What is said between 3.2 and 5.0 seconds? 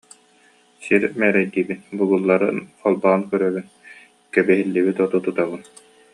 көрөбүн, кэбиһиллибит